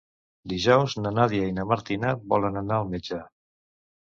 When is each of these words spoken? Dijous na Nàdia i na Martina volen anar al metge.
Dijous 0.53 0.95
na 1.01 1.11
Nàdia 1.17 1.49
i 1.51 1.55
na 1.59 1.65
Martina 1.73 2.15
volen 2.33 2.59
anar 2.63 2.81
al 2.81 2.91
metge. 2.95 3.21